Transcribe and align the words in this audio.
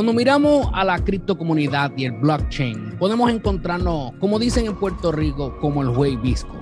Cuando 0.00 0.14
miramos 0.14 0.66
a 0.72 0.82
la 0.82 0.98
criptocomunidad 1.04 1.92
y 1.94 2.06
el 2.06 2.12
blockchain, 2.12 2.96
podemos 2.98 3.30
encontrarnos, 3.30 4.12
como 4.18 4.38
dicen 4.38 4.64
en 4.64 4.74
Puerto 4.74 5.12
Rico, 5.12 5.58
como 5.60 5.82
el 5.82 5.88
juez 5.88 6.18
visco, 6.22 6.58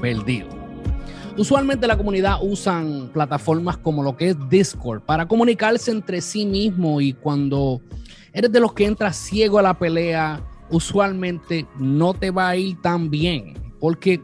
perdido. 0.00 0.48
Usualmente 1.38 1.86
la 1.86 1.96
comunidad 1.96 2.38
usan 2.42 3.08
plataformas 3.12 3.76
como 3.76 4.02
lo 4.02 4.16
que 4.16 4.30
es 4.30 4.48
Discord 4.48 5.02
para 5.02 5.28
comunicarse 5.28 5.92
entre 5.92 6.20
sí 6.20 6.44
mismo 6.44 7.00
y 7.00 7.12
cuando 7.12 7.80
eres 8.32 8.50
de 8.50 8.58
los 8.58 8.72
que 8.72 8.86
entras 8.86 9.16
ciego 9.16 9.60
a 9.60 9.62
la 9.62 9.78
pelea, 9.78 10.44
usualmente 10.68 11.68
no 11.78 12.14
te 12.14 12.32
va 12.32 12.48
a 12.48 12.56
ir 12.56 12.80
tan 12.82 13.10
bien, 13.10 13.54
porque 13.78 14.20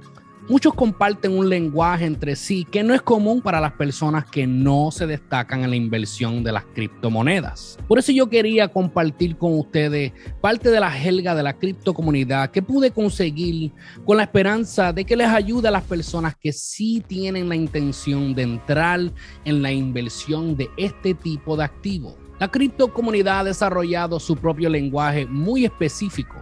Muchos 0.48 0.72
comparten 0.72 1.36
un 1.36 1.50
lenguaje 1.50 2.06
entre 2.06 2.34
sí 2.34 2.64
que 2.64 2.82
no 2.82 2.94
es 2.94 3.02
común 3.02 3.42
para 3.42 3.60
las 3.60 3.72
personas 3.72 4.24
que 4.24 4.46
no 4.46 4.90
se 4.90 5.06
destacan 5.06 5.62
en 5.62 5.68
la 5.68 5.76
inversión 5.76 6.42
de 6.42 6.52
las 6.52 6.64
criptomonedas. 6.64 7.78
Por 7.86 7.98
eso 7.98 8.12
yo 8.12 8.30
quería 8.30 8.68
compartir 8.68 9.36
con 9.36 9.58
ustedes 9.58 10.12
parte 10.40 10.70
de 10.70 10.80
la 10.80 10.96
helga 10.96 11.34
de 11.34 11.42
la 11.42 11.52
criptocomunidad 11.52 12.50
que 12.50 12.62
pude 12.62 12.90
conseguir 12.90 13.72
con 14.06 14.16
la 14.16 14.22
esperanza 14.22 14.90
de 14.94 15.04
que 15.04 15.16
les 15.16 15.28
ayude 15.28 15.68
a 15.68 15.72
las 15.72 15.84
personas 15.84 16.34
que 16.34 16.54
sí 16.54 17.04
tienen 17.06 17.50
la 17.50 17.56
intención 17.56 18.34
de 18.34 18.44
entrar 18.44 19.00
en 19.44 19.60
la 19.60 19.70
inversión 19.70 20.56
de 20.56 20.70
este 20.78 21.12
tipo 21.12 21.58
de 21.58 21.64
activos. 21.64 22.14
La 22.38 22.48
criptocomunidad 22.48 23.40
ha 23.40 23.44
desarrollado 23.44 24.20
su 24.20 24.36
propio 24.36 24.68
lenguaje 24.68 25.26
muy 25.26 25.64
específico 25.64 26.36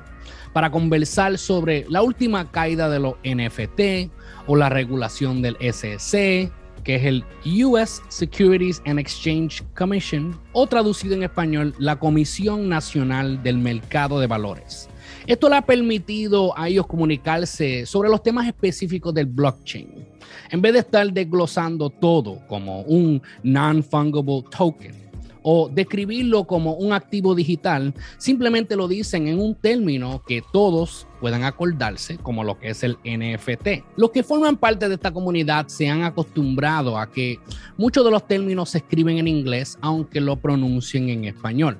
para 0.53 0.71
conversar 0.71 1.39
sobre 1.39 1.87
la 1.89 2.03
última 2.03 2.51
caída 2.51 2.91
de 2.91 3.01
los 3.01 3.15
NFT 3.25 4.13
o 4.47 4.57
la 4.57 4.69
regulación 4.69 5.41
del 5.41 5.57
SEC, 5.73 6.53
que 6.85 6.97
es 6.97 7.05
el 7.05 7.25
US 7.65 8.03
Securities 8.09 8.83
and 8.85 8.99
Exchange 8.99 9.63
Commission, 9.75 10.39
o 10.53 10.67
traducido 10.67 11.15
en 11.15 11.23
español, 11.23 11.75
la 11.79 11.99
Comisión 11.99 12.69
Nacional 12.69 13.43
del 13.43 13.57
Mercado 13.57 14.21
de 14.21 14.27
Valores. 14.27 14.91
Esto 15.27 15.49
le 15.49 15.57
ha 15.57 15.63
permitido 15.63 16.57
a 16.59 16.69
ellos 16.69 16.87
comunicarse 16.87 17.87
sobre 17.87 18.11
los 18.11 18.23
temas 18.23 18.47
específicos 18.47 19.15
del 19.15 19.27
blockchain, 19.27 20.07
en 20.51 20.61
vez 20.61 20.75
de 20.75 20.79
estar 20.81 21.11
desglosando 21.11 21.89
todo 21.89 22.47
como 22.47 22.83
un 22.83 23.23
non-fungible 23.43 24.45
token 24.57 25.06
o 25.49 25.69
describirlo 25.73 26.43
como 26.43 26.75
un 26.75 26.93
activo 26.93 27.33
digital, 27.37 27.95
simplemente 28.19 28.75
lo 28.75 28.89
dicen 28.89 29.29
en 29.29 29.39
un 29.39 29.55
término 29.55 30.21
que 30.27 30.43
todos 30.53 31.07
puedan 31.21 31.45
acordarse, 31.45 32.19
como 32.19 32.43
lo 32.43 32.59
que 32.59 32.71
es 32.71 32.83
el 32.83 32.99
NFT. 33.05 33.85
Los 33.95 34.11
que 34.11 34.25
forman 34.25 34.57
parte 34.57 34.89
de 34.89 34.97
esta 34.97 35.13
comunidad 35.13 35.69
se 35.69 35.89
han 35.89 36.03
acostumbrado 36.03 36.99
a 36.99 37.13
que 37.13 37.39
muchos 37.77 38.05
de 38.05 38.11
los 38.11 38.27
términos 38.27 38.71
se 38.71 38.79
escriben 38.79 39.19
en 39.19 39.29
inglés, 39.29 39.79
aunque 39.83 40.21
lo 40.21 40.35
pronuncien 40.35 41.11
en 41.11 41.27
español. 41.27 41.79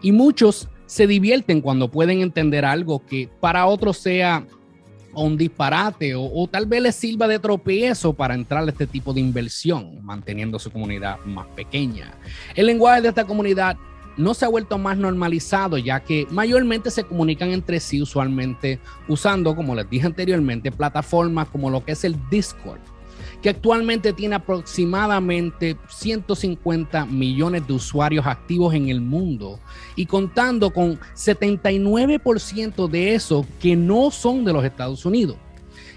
Y 0.00 0.12
muchos 0.12 0.68
se 0.86 1.08
divierten 1.08 1.62
cuando 1.62 1.90
pueden 1.90 2.20
entender 2.20 2.64
algo 2.64 3.04
que 3.04 3.28
para 3.40 3.66
otros 3.66 3.98
sea 3.98 4.46
o 5.14 5.24
un 5.24 5.36
disparate 5.36 6.14
o, 6.16 6.48
tal 6.50 6.66
vez 6.66 6.82
les 6.82 6.94
sirva 6.94 7.26
de 7.26 7.38
tropiezo 7.38 8.12
para 8.12 8.34
entrar 8.34 8.64
a 8.64 8.70
este 8.70 8.86
tipo 8.86 9.12
de 9.12 9.20
inversión, 9.20 10.04
manteniendo 10.04 10.58
su 10.58 10.70
comunidad 10.70 11.18
más 11.24 11.46
pequeña. 11.48 12.12
El 12.54 12.66
lenguaje 12.66 13.02
de 13.02 13.08
esta 13.08 13.24
comunidad 13.24 13.76
no 14.16 14.34
se 14.34 14.44
ha 14.44 14.48
vuelto 14.48 14.78
más 14.78 14.96
normalizado, 14.96 15.78
ya 15.78 16.00
que 16.00 16.26
mayormente 16.30 16.90
se 16.90 17.04
comunican 17.04 17.50
entre 17.50 17.80
sí 17.80 18.00
usualmente 18.00 18.78
usando, 19.08 19.56
como 19.56 19.74
les 19.74 19.88
dije 19.90 20.06
anteriormente, 20.06 20.70
plataformas 20.70 21.48
como 21.48 21.70
lo 21.70 21.84
que 21.84 21.92
es 21.92 22.04
el 22.04 22.16
Discord 22.30 22.80
que 23.44 23.50
actualmente 23.50 24.14
tiene 24.14 24.36
aproximadamente 24.36 25.76
150 25.90 27.04
millones 27.04 27.66
de 27.66 27.74
usuarios 27.74 28.26
activos 28.26 28.72
en 28.72 28.88
el 28.88 29.02
mundo 29.02 29.60
y 29.96 30.06
contando 30.06 30.70
con 30.70 30.98
79% 31.14 32.88
de 32.88 33.14
esos 33.14 33.44
que 33.60 33.76
no 33.76 34.10
son 34.10 34.46
de 34.46 34.54
los 34.54 34.64
Estados 34.64 35.04
Unidos, 35.04 35.36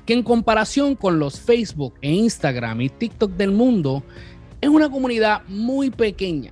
que 0.06 0.12
en 0.12 0.24
comparación 0.24 0.94
con 0.94 1.19
los 1.19 1.40
Facebook 1.40 1.94
e 2.02 2.12
Instagram 2.12 2.81
y 2.81 2.90
TikTok 2.90 3.31
del 3.31 3.52
mundo, 3.52 4.03
es 4.59 4.68
una 4.68 4.90
comunidad 4.90 5.44
muy 5.47 5.90
pequeña. 5.90 6.52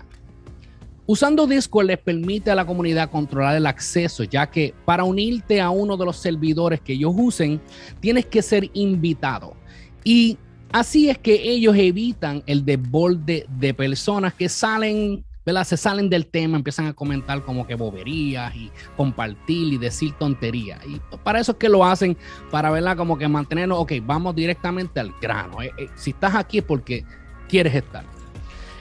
Usando 1.08 1.46
Discord 1.46 1.88
les 1.88 1.98
permite 1.98 2.52
a 2.52 2.56
la 2.56 2.66
comunidad 2.66 3.12
controlar 3.12 3.58
el 3.58 3.68
acceso, 3.68 4.24
ya 4.24 4.50
que 4.50 4.74
para 4.86 5.04
unirte 5.04 5.60
a 5.60 5.72
uno 5.72 5.98
de 5.98 6.06
los 6.06 6.16
servidores 6.16 6.80
que 6.80 6.94
ellos 6.94 7.12
usen, 7.14 7.60
tienes 8.00 8.28
que 8.28 8.42
ser 8.42 8.70
invitado. 8.72 9.58
Y 10.06 10.38
Así 10.76 11.10
es 11.10 11.18
que 11.18 11.36
ellos 11.50 11.74
evitan 11.78 12.44
el 12.48 12.66
desborde 12.66 13.46
de 13.48 13.74
personas 13.74 14.34
que 14.34 14.50
salen, 14.50 15.24
¿verdad? 15.46 15.64
Se 15.64 15.78
salen 15.78 16.10
del 16.10 16.26
tema, 16.26 16.58
empiezan 16.58 16.88
a 16.88 16.94
comentar 16.94 17.42
como 17.44 17.66
que 17.66 17.76
boberías 17.76 18.54
y 18.54 18.70
compartir 18.98 19.72
y 19.72 19.78
decir 19.78 20.12
tonterías. 20.20 20.86
Y 20.86 21.00
para 21.24 21.40
eso 21.40 21.54
es 21.54 21.60
que 21.60 21.70
lo 21.70 21.86
hacen, 21.86 22.18
para 22.52 22.72
verla 22.72 22.94
como 22.98 23.18
que 23.18 23.26
mantenernos, 23.26 23.80
ok, 23.80 23.94
vamos 24.06 24.36
directamente 24.36 25.00
al 25.00 25.14
grano. 25.22 25.62
Eh, 25.62 25.72
eh, 25.78 25.88
si 25.96 26.10
estás 26.10 26.36
aquí 26.36 26.58
es 26.58 26.66
porque 26.66 27.06
quieres 27.48 27.74
estar. 27.74 28.04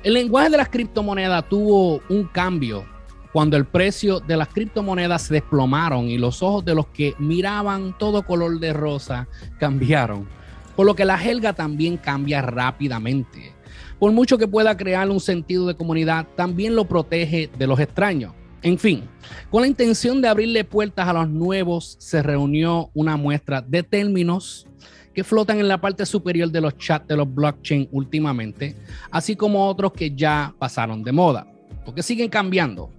El 0.03 0.15
lenguaje 0.15 0.51
de 0.51 0.57
las 0.57 0.71
criptomonedas 0.71 1.49
tuvo 1.49 2.01
un 2.09 2.25
cambio 2.25 2.85
cuando 3.33 3.57
el 3.57 3.67
precio 3.67 4.19
de 4.19 4.37
las 4.37 4.49
criptomonedas 4.49 5.23
se 5.23 5.35
desplomaron 5.35 6.09
y 6.09 6.19
los 6.19 6.43
ojos 6.43 6.65
de 6.65 6.75
los 6.75 6.89
que 6.89 7.15
miraban 7.21 7.97
todo 7.97 8.25
color 8.27 8.59
de 8.59 8.73
rosa 8.73 9.29
cambiaron 9.61 10.27
por 10.77 10.87
lo 10.87 10.95
que 10.95 11.05
la 11.05 11.23
helga 11.23 11.53
también 11.53 11.97
cambia 11.97 12.43
rápidamente. 12.43 13.53
Por 13.99 14.13
mucho 14.13 14.39
que 14.39 14.49
pueda 14.49 14.77
crear 14.77 15.09
un 15.11 15.21
sentido 15.21 15.67
de 15.67 15.77
comunidad, 15.77 16.27
también 16.37 16.75
lo 16.75 16.87
protege 16.87 17.51
de 17.59 17.67
los 17.67 17.79
extraños. 17.81 18.33
En 18.63 18.79
fin, 18.79 19.05
con 19.51 19.61
la 19.61 19.69
intención 19.69 20.23
de 20.23 20.29
abrirle 20.29 20.65
puertas 20.65 21.07
a 21.07 21.13
los 21.13 21.29
nuevos, 21.29 21.97
se 22.01 22.23
reunió 22.23 22.91
una 22.95 23.17
muestra 23.17 23.61
de 23.61 23.83
términos 23.83 24.67
que 25.13 25.23
flotan 25.23 25.61
en 25.61 25.69
la 25.69 25.81
parte 25.81 26.05
superior 26.07 26.51
de 26.51 26.61
los 26.61 26.77
chats 26.77 27.07
de 27.07 27.17
los 27.17 27.33
blockchain 27.33 27.89
últimamente, 27.93 28.75
así 29.11 29.37
como 29.37 29.69
otros 29.69 29.93
que 29.93 30.15
ya 30.15 30.55
pasaron 30.59 31.05
de 31.05 31.13
moda, 31.13 31.47
porque 31.85 32.03
siguen 32.03 32.29
cambiando. 32.29 32.91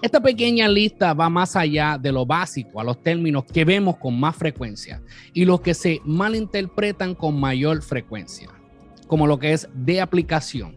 Esta 0.00 0.20
pequeña 0.20 0.68
lista 0.68 1.12
va 1.12 1.28
más 1.28 1.56
allá 1.56 1.98
de 2.00 2.12
lo 2.12 2.24
básico, 2.24 2.80
a 2.80 2.84
los 2.84 3.02
términos 3.02 3.44
que 3.44 3.64
vemos 3.64 3.96
con 3.96 4.18
más 4.18 4.36
frecuencia 4.36 5.02
y 5.32 5.44
los 5.44 5.60
que 5.60 5.74
se 5.74 6.00
malinterpretan 6.04 7.16
con 7.16 7.38
mayor 7.38 7.82
frecuencia, 7.82 8.48
como 9.08 9.26
lo 9.26 9.40
que 9.40 9.52
es 9.52 9.68
de 9.74 10.00
aplicación. 10.00 10.76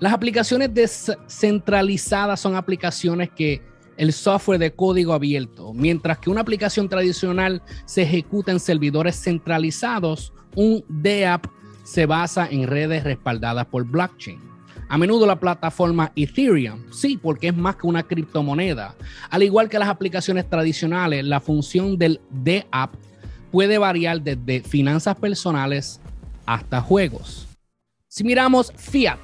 Las 0.00 0.12
aplicaciones 0.12 0.74
descentralizadas 0.74 2.40
son 2.40 2.56
aplicaciones 2.56 3.30
que 3.30 3.62
el 3.96 4.12
software 4.12 4.58
de 4.58 4.72
código 4.72 5.12
abierto, 5.12 5.72
mientras 5.72 6.18
que 6.18 6.28
una 6.28 6.40
aplicación 6.40 6.88
tradicional 6.88 7.62
se 7.84 8.02
ejecuta 8.02 8.50
en 8.50 8.58
servidores 8.58 9.14
centralizados, 9.22 10.32
un 10.56 10.84
DApp 10.88 11.46
se 11.84 12.04
basa 12.04 12.48
en 12.50 12.66
redes 12.66 13.04
respaldadas 13.04 13.66
por 13.66 13.84
blockchain. 13.84 14.55
A 14.88 14.98
menudo 14.98 15.26
la 15.26 15.40
plataforma 15.40 16.12
Ethereum, 16.14 16.84
sí, 16.92 17.16
porque 17.16 17.48
es 17.48 17.56
más 17.56 17.76
que 17.76 17.88
una 17.88 18.04
criptomoneda. 18.04 18.94
Al 19.30 19.42
igual 19.42 19.68
que 19.68 19.78
las 19.78 19.88
aplicaciones 19.88 20.48
tradicionales, 20.48 21.24
la 21.24 21.40
función 21.40 21.98
del 21.98 22.20
DApp 22.30 22.94
puede 23.50 23.78
variar 23.78 24.22
desde 24.22 24.60
finanzas 24.60 25.16
personales 25.16 26.00
hasta 26.46 26.80
juegos. 26.80 27.48
Si 28.06 28.22
miramos 28.22 28.72
Fiat, 28.76 29.18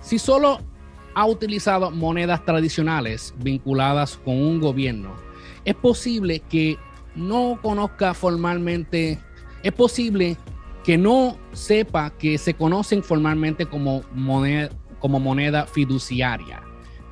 si 0.00 0.18
solo 0.18 0.60
ha 1.14 1.26
utilizado 1.26 1.90
monedas 1.90 2.44
tradicionales 2.44 3.34
vinculadas 3.38 4.18
con 4.18 4.36
un 4.36 4.60
gobierno, 4.60 5.14
es 5.64 5.74
posible 5.74 6.40
que 6.40 6.76
no 7.14 7.58
conozca 7.62 8.12
formalmente, 8.12 9.18
es 9.62 9.72
posible 9.72 10.36
que 10.84 10.98
no 10.98 11.36
sepa 11.52 12.10
que 12.10 12.38
se 12.38 12.54
conocen 12.54 13.02
formalmente 13.02 13.66
como 13.66 14.02
moneda, 14.12 14.68
como 14.98 15.20
moneda 15.20 15.66
fiduciaria. 15.66 16.62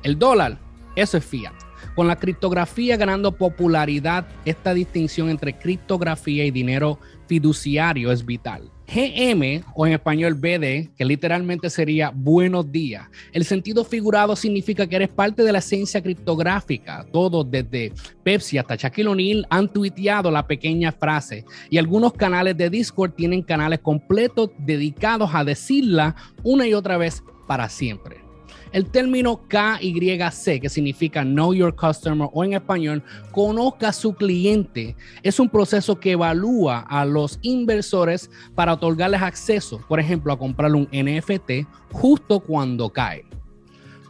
El 0.03 0.17
dólar, 0.19 0.59
eso 0.95 1.17
es 1.17 1.25
fiat. 1.25 1.53
Con 1.95 2.07
la 2.07 2.15
criptografía 2.15 2.97
ganando 2.97 3.31
popularidad, 3.31 4.27
esta 4.43 4.73
distinción 4.73 5.29
entre 5.29 5.57
criptografía 5.57 6.45
y 6.45 6.51
dinero 6.51 6.99
fiduciario 7.27 8.11
es 8.11 8.25
vital. 8.25 8.71
GM 8.87 9.63
o 9.73 9.87
en 9.87 9.93
español 9.93 10.35
BD, 10.35 10.93
que 10.95 11.05
literalmente 11.05 11.69
sería 11.69 12.11
buenos 12.13 12.71
días. 12.71 13.07
El 13.31 13.43
sentido 13.43 13.83
figurado 13.83 14.35
significa 14.35 14.85
que 14.85 14.95
eres 14.95 15.09
parte 15.09 15.43
de 15.43 15.51
la 15.51 15.59
esencia 15.59 16.01
criptográfica. 16.01 17.05
Todos, 17.11 17.49
desde 17.49 17.93
Pepsi 18.23 18.57
hasta 18.57 18.75
Shaquille 18.75 19.09
O'Neal, 19.09 19.47
han 19.49 19.71
tuiteado 19.71 20.29
la 20.29 20.45
pequeña 20.45 20.91
frase 20.91 21.45
y 21.69 21.77
algunos 21.77 22.13
canales 22.13 22.55
de 22.57 22.69
Discord 22.69 23.13
tienen 23.13 23.41
canales 23.41 23.79
completos 23.79 24.51
dedicados 24.59 25.31
a 25.33 25.43
decirla 25.43 26.15
una 26.43 26.67
y 26.67 26.73
otra 26.73 26.97
vez 26.97 27.23
para 27.47 27.69
siempre. 27.69 28.25
El 28.71 28.87
término 28.87 29.41
KYC, 29.47 30.59
que 30.59 30.69
significa 30.69 31.23
Know 31.23 31.53
Your 31.53 31.75
Customer 31.75 32.27
o 32.33 32.43
en 32.43 32.53
español, 32.53 33.01
conozca 33.31 33.89
a 33.89 33.93
su 33.93 34.13
cliente, 34.15 34.95
es 35.23 35.39
un 35.39 35.49
proceso 35.49 35.99
que 35.99 36.11
evalúa 36.11 36.79
a 36.81 37.05
los 37.05 37.39
inversores 37.41 38.29
para 38.53 38.73
otorgarles 38.73 39.21
acceso, 39.21 39.79
por 39.87 39.99
ejemplo, 39.99 40.33
a 40.33 40.37
comprar 40.37 40.73
un 40.73 40.89
NFT 40.91 41.65
justo 41.93 42.41
cuando 42.41 42.89
cae. 42.89 43.25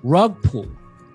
Rug 0.02 0.40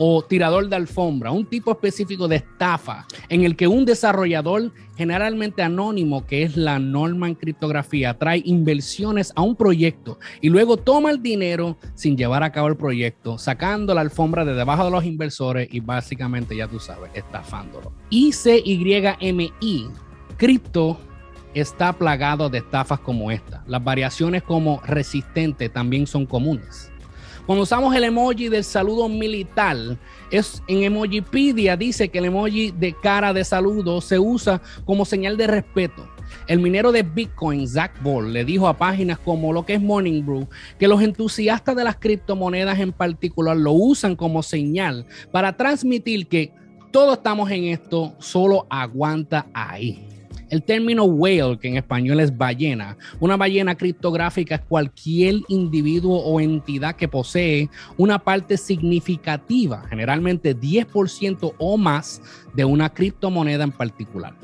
o 0.03 0.23
tirador 0.23 0.67
de 0.71 0.77
alfombra, 0.77 1.31
un 1.31 1.45
tipo 1.45 1.71
específico 1.71 2.27
de 2.27 2.37
estafa 2.37 3.07
en 3.29 3.45
el 3.45 3.55
que 3.55 3.69
un 3.69 3.85
desarrollador 3.85 4.73
generalmente 4.97 5.63
anónimo, 5.63 6.27
que 6.27 6.43
es 6.43 6.57
la 6.57 6.79
norma 6.79 7.35
criptografía, 7.35 8.17
trae 8.17 8.41
inversiones 8.47 9.31
a 9.37 9.43
un 9.43 9.55
proyecto 9.55 10.19
y 10.41 10.49
luego 10.49 10.79
toma 10.79 11.11
el 11.11 11.23
dinero 11.23 11.77
sin 11.95 12.17
llevar 12.17 12.43
a 12.43 12.51
cabo 12.51 12.69
el 12.69 12.79
proyecto, 12.79 13.37
sacando 13.37 13.95
la 13.95 14.01
alfombra 14.01 14.47
de 14.47 14.55
debajo 14.55 14.87
de 14.87 14.91
los 14.91 15.05
inversores 15.05 15.69
y 15.71 15.81
básicamente, 15.81 16.57
ya 16.57 16.67
tú 16.67 16.81
sabes, 16.81 17.11
estafándolo. 17.13 17.93
ICYMI, 18.09 19.53
cripto 20.39 20.99
está 21.53 21.93
plagado 21.93 22.49
de 22.49 22.59
estafas 22.59 23.01
como 23.01 23.31
esta. 23.31 23.63
Las 23.67 23.85
variaciones 23.85 24.43
como 24.43 24.81
resistente 24.81 25.69
también 25.69 26.07
son 26.07 26.25
comunes. 26.25 26.91
Cuando 27.47 27.63
usamos 27.63 27.95
el 27.95 28.05
emoji 28.05 28.49
del 28.49 28.65
saludo 28.65 29.09
militar, 29.09 29.77
es 30.31 30.63
en 30.69 30.85
Emojipedia 30.85 31.77
dice 31.77 32.09
que 32.09 32.19
el 32.19 32.27
emoji 32.27 32.71
de 32.71 32.95
cara 32.95 33.33
de 33.33 33.45
saludo 33.45 34.01
se 34.01 34.19
usa 34.19 34.63
como 34.85 35.05
señal 35.05 35.37
de 35.37 35.47
respeto. 35.47 36.09
El 36.47 36.61
minero 36.61 36.93
de 36.93 37.03
Bitcoin, 37.03 37.67
Zach 37.67 37.93
Ball, 38.03 38.33
le 38.33 38.45
dijo 38.45 38.69
a 38.69 38.77
páginas 38.77 39.19
como 39.19 39.53
lo 39.53 39.65
que 39.67 39.75
es 39.75 39.81
Morning 39.81 40.25
Brew 40.25 40.49
que 40.79 40.89
los 40.89 41.03
entusiastas 41.03 41.75
de 41.75 41.85
las 41.85 41.97
criptomonedas 41.97 42.79
en 42.79 42.93
particular 42.93 43.57
lo 43.57 43.73
usan 43.73 44.15
como 44.17 44.43
señal 44.43 45.07
para 45.33 45.57
transmitir 45.57 46.29
que 46.29 46.53
todos 46.93 47.19
estamos 47.19 47.51
en 47.51 47.65
esto, 47.65 48.15
solo 48.19 48.67
aguanta 48.69 49.47
ahí. 49.55 50.09
El 50.51 50.65
término 50.65 51.05
whale, 51.05 51.57
que 51.59 51.69
en 51.69 51.77
español 51.77 52.19
es 52.19 52.37
ballena, 52.37 52.97
una 53.21 53.37
ballena 53.37 53.77
criptográfica 53.77 54.57
es 54.57 54.61
cualquier 54.63 55.37
individuo 55.47 56.19
o 56.19 56.41
entidad 56.41 56.97
que 56.97 57.07
posee 57.07 57.71
una 57.97 58.19
parte 58.19 58.57
significativa, 58.57 59.85
generalmente 59.89 60.57
10% 60.59 61.55
o 61.57 61.77
más, 61.79 62.21
de 62.53 62.65
una 62.65 62.93
criptomoneda 62.93 63.63
en 63.63 63.71
particular. 63.71 64.35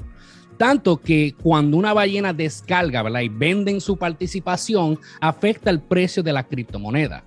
Tanto 0.56 0.96
que 0.96 1.34
cuando 1.42 1.76
una 1.76 1.92
ballena 1.92 2.32
descarga 2.32 3.22
y 3.22 3.28
venden 3.28 3.80
su 3.80 3.96
participación, 3.96 4.98
afecta 5.20 5.70
el 5.70 5.80
precio 5.80 6.22
de 6.22 6.32
la 6.32 6.44
criptomoneda. 6.44 7.24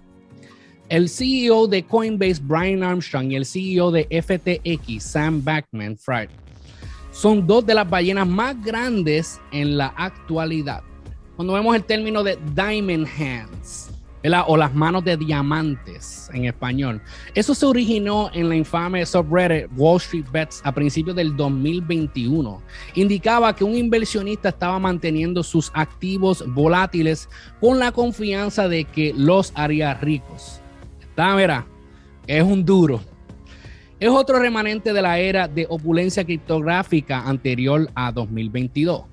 El 0.88 1.10
CEO 1.10 1.68
de 1.68 1.84
Coinbase, 1.84 2.42
Brian 2.42 2.82
Armstrong, 2.82 3.32
y 3.32 3.36
el 3.36 3.46
CEO 3.46 3.92
de 3.92 4.08
FTX, 4.10 5.04
Sam 5.04 5.44
Backman 5.44 5.98
Friday, 5.98 6.36
son 7.20 7.46
dos 7.46 7.66
de 7.66 7.76
las 7.76 7.90
ballenas 7.90 8.26
más 8.26 8.56
grandes 8.64 9.42
en 9.52 9.78
la 9.78 9.88
actualidad. 9.98 10.84
Cuando 11.36 11.54
vemos 11.54 11.76
el 11.76 11.84
término 11.84 12.24
de 12.24 12.40
diamond 12.56 13.06
hands, 13.06 13.92
o 14.48 14.56
las 14.56 14.74
manos 14.74 15.04
de 15.04 15.18
diamantes 15.18 16.30
en 16.34 16.46
español, 16.46 17.02
eso 17.36 17.54
se 17.54 17.66
originó 17.66 18.30
en 18.34 18.48
la 18.48 18.56
infame 18.56 19.06
subreddit 19.06 19.70
Wall 19.76 19.98
Street 19.98 20.28
Bets 20.32 20.62
a 20.64 20.72
principios 20.72 21.14
del 21.14 21.36
2021. 21.36 22.62
Indicaba 22.96 23.54
que 23.54 23.66
un 23.66 23.76
inversionista 23.76 24.48
estaba 24.48 24.80
manteniendo 24.80 25.44
sus 25.44 25.72
activos 25.74 26.46
volátiles 26.48 27.28
con 27.60 27.80
la 27.80 27.92
confianza 27.92 28.70
de 28.70 28.86
que 28.86 29.14
los 29.14 29.52
haría 29.56 29.94
ricos. 29.96 30.62
Está, 31.02 31.66
es 32.28 32.44
un 32.44 32.64
duro 32.64 33.02
es 34.00 34.10
otro 34.10 34.40
remanente 34.40 34.94
de 34.94 35.02
la 35.02 35.20
era 35.20 35.48
de 35.48 35.66
opulencia 35.70 36.24
criptográfica 36.24 37.28
anterior 37.28 37.90
a 37.96 38.12
2022. 38.12 39.04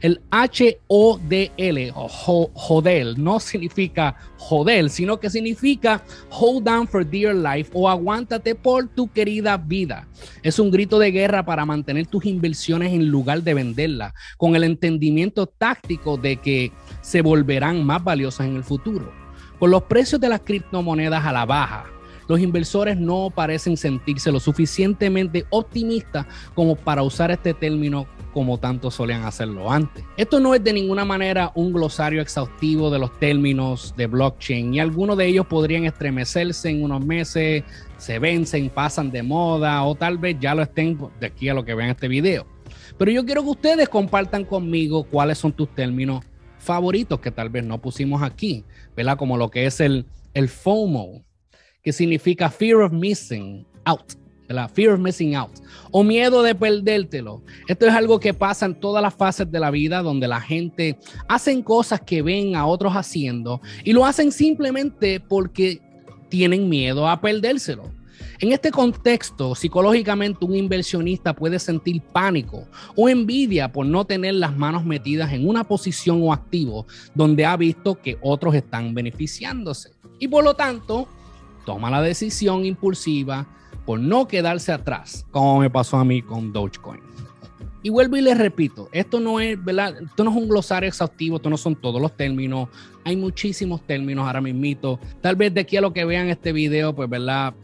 El 0.00 0.22
H-O-D-L, 0.30 1.92
HODL, 1.94 3.22
no 3.22 3.38
significa 3.38 4.16
joder, 4.38 4.88
sino 4.88 5.20
que 5.20 5.28
significa 5.28 6.02
hold 6.30 6.64
down 6.64 6.88
for 6.88 7.04
dear 7.04 7.34
life 7.34 7.70
o 7.74 7.88
aguántate 7.88 8.54
por 8.54 8.88
tu 8.88 9.12
querida 9.12 9.58
vida. 9.58 10.08
Es 10.42 10.58
un 10.58 10.70
grito 10.70 10.98
de 10.98 11.10
guerra 11.10 11.44
para 11.44 11.66
mantener 11.66 12.06
tus 12.06 12.24
inversiones 12.24 12.94
en 12.94 13.08
lugar 13.08 13.42
de 13.42 13.52
venderlas, 13.52 14.14
con 14.38 14.56
el 14.56 14.64
entendimiento 14.64 15.46
táctico 15.46 16.16
de 16.16 16.36
que 16.36 16.72
se 17.02 17.20
volverán 17.20 17.84
más 17.84 18.02
valiosas 18.02 18.46
en 18.46 18.56
el 18.56 18.64
futuro. 18.64 19.12
Con 19.58 19.70
los 19.70 19.82
precios 19.82 20.18
de 20.18 20.30
las 20.30 20.40
criptomonedas 20.40 21.26
a 21.26 21.32
la 21.32 21.44
baja, 21.44 21.84
los 22.30 22.38
inversores 22.38 22.96
no 22.96 23.32
parecen 23.34 23.76
sentirse 23.76 24.30
lo 24.30 24.38
suficientemente 24.38 25.46
optimistas 25.50 26.26
como 26.54 26.76
para 26.76 27.02
usar 27.02 27.32
este 27.32 27.54
término 27.54 28.06
como 28.32 28.56
tanto 28.56 28.92
solían 28.92 29.24
hacerlo 29.24 29.68
antes. 29.68 30.04
Esto 30.16 30.38
no 30.38 30.54
es 30.54 30.62
de 30.62 30.72
ninguna 30.72 31.04
manera 31.04 31.50
un 31.56 31.72
glosario 31.72 32.22
exhaustivo 32.22 32.88
de 32.88 33.00
los 33.00 33.18
términos 33.18 33.94
de 33.96 34.06
blockchain 34.06 34.72
y 34.72 34.78
algunos 34.78 35.16
de 35.16 35.26
ellos 35.26 35.44
podrían 35.46 35.86
estremecerse 35.86 36.70
en 36.70 36.84
unos 36.84 37.04
meses, 37.04 37.64
se 37.98 38.20
vencen, 38.20 38.70
pasan 38.70 39.10
de 39.10 39.24
moda 39.24 39.82
o 39.82 39.96
tal 39.96 40.16
vez 40.16 40.36
ya 40.38 40.54
lo 40.54 40.62
estén 40.62 40.96
de 41.18 41.26
aquí 41.26 41.48
a 41.48 41.54
lo 41.54 41.64
que 41.64 41.74
vean 41.74 41.90
este 41.90 42.06
video. 42.06 42.46
Pero 42.96 43.10
yo 43.10 43.24
quiero 43.24 43.42
que 43.42 43.50
ustedes 43.50 43.88
compartan 43.88 44.44
conmigo 44.44 45.02
cuáles 45.02 45.38
son 45.38 45.50
tus 45.50 45.68
términos 45.74 46.24
favoritos 46.58 47.18
que 47.18 47.32
tal 47.32 47.48
vez 47.48 47.64
no 47.64 47.80
pusimos 47.80 48.22
aquí, 48.22 48.64
¿verdad? 48.96 49.16
Como 49.18 49.36
lo 49.36 49.50
que 49.50 49.66
es 49.66 49.80
el, 49.80 50.06
el 50.32 50.48
FOMO, 50.48 51.24
que 51.82 51.92
significa 51.92 52.50
fear 52.50 52.80
of 52.80 52.92
missing 52.92 53.66
out. 53.84 54.12
Fear 54.74 54.94
of 54.94 55.00
missing 55.00 55.36
out 55.36 55.52
o 55.92 56.02
miedo 56.02 56.42
de 56.42 56.54
perdértelo. 56.54 57.42
Esto 57.68 57.86
es 57.86 57.92
algo 57.92 58.18
que 58.18 58.34
pasa 58.34 58.66
en 58.66 58.74
todas 58.74 59.00
las 59.00 59.14
fases 59.14 59.50
de 59.50 59.60
la 59.60 59.70
vida 59.70 60.02
donde 60.02 60.26
la 60.26 60.40
gente 60.40 60.98
hacen 61.28 61.62
cosas 61.62 62.00
que 62.00 62.20
ven 62.20 62.56
a 62.56 62.66
otros 62.66 62.94
haciendo 62.94 63.60
y 63.84 63.92
lo 63.92 64.04
hacen 64.04 64.32
simplemente 64.32 65.20
porque 65.20 65.80
tienen 66.28 66.68
miedo 66.68 67.08
a 67.08 67.20
perdérselo. 67.20 67.92
En 68.40 68.52
este 68.52 68.70
contexto, 68.70 69.54
psicológicamente 69.54 70.44
un 70.44 70.56
inversionista 70.56 71.34
puede 71.34 71.58
sentir 71.58 72.00
pánico 72.00 72.66
o 72.96 73.08
envidia 73.08 73.70
por 73.70 73.86
no 73.86 74.04
tener 74.04 74.34
las 74.34 74.56
manos 74.56 74.84
metidas 74.84 75.32
en 75.32 75.46
una 75.46 75.62
posición 75.64 76.22
o 76.22 76.32
activo 76.32 76.86
donde 77.14 77.44
ha 77.44 77.56
visto 77.56 78.00
que 78.00 78.18
otros 78.20 78.54
están 78.54 78.94
beneficiándose. 78.94 79.92
Y 80.18 80.28
por 80.28 80.42
lo 80.42 80.54
tanto, 80.54 81.06
toma 81.64 81.90
la 81.90 82.02
decisión 82.02 82.64
impulsiva 82.64 83.46
por 83.84 83.98
no 83.98 84.28
quedarse 84.28 84.72
atrás, 84.72 85.26
como 85.30 85.60
me 85.60 85.70
pasó 85.70 85.96
a 85.96 86.04
mí 86.04 86.22
con 86.22 86.52
Dogecoin. 86.52 87.00
Y 87.82 87.88
vuelvo 87.88 88.16
y 88.16 88.20
les 88.20 88.36
repito, 88.36 88.90
esto 88.92 89.20
no 89.20 89.40
es, 89.40 89.62
¿verdad? 89.62 90.02
Esto 90.02 90.22
no 90.22 90.30
es 90.30 90.36
un 90.36 90.48
glosario 90.48 90.88
exhaustivo, 90.88 91.36
esto 91.36 91.48
no 91.48 91.56
son 91.56 91.74
todos 91.74 92.00
los 92.00 92.14
términos. 92.14 92.68
Hay 93.04 93.16
muchísimos 93.16 93.80
términos 93.86 94.26
ahora 94.26 94.42
mismito. 94.42 95.00
Tal 95.22 95.34
vez 95.34 95.54
de 95.54 95.62
aquí 95.62 95.78
a 95.78 95.80
lo 95.80 95.94
que 95.94 96.04
vean 96.04 96.28
este 96.28 96.52
video, 96.52 96.94
pues, 96.94 97.08
¿verdad? 97.08 97.54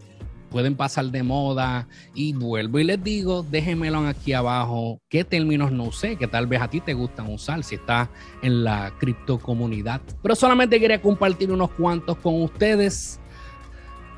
Pueden 0.49 0.75
pasar 0.75 1.05
de 1.07 1.23
moda. 1.23 1.87
Y 2.15 2.33
vuelvo 2.33 2.79
y 2.79 2.85
les 2.85 3.05
digo, 3.05 3.45
déjenmelo 3.51 4.07
aquí 4.07 4.33
abajo. 4.33 5.03
¿Qué 5.11 5.23
términos 5.23 5.71
no 5.71 5.93
sé 5.93 6.17
que 6.17 6.27
tal 6.27 6.47
vez 6.47 6.63
a 6.63 6.71
ti 6.71 6.81
te 6.81 6.95
gustan 6.95 7.31
usar 7.31 7.63
si 7.63 7.75
estás 7.75 8.09
en 8.41 8.65
la 8.65 8.95
criptocomunidad? 8.99 10.01
Pero 10.23 10.35
solamente 10.35 10.81
quería 10.81 11.03
compartir 11.03 11.53
unos 11.53 11.71
cuantos 11.73 12.17
con 12.17 12.41
ustedes. 12.41 13.21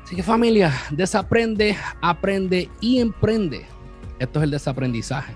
Así 0.09 0.15
que 0.15 0.23
familia, 0.23 0.73
desaprende, 0.89 1.77
aprende 2.01 2.67
y 2.81 2.97
emprende. 2.97 3.67
Esto 4.17 4.39
es 4.39 4.43
el 4.45 4.49
desaprendizaje. 4.49 5.35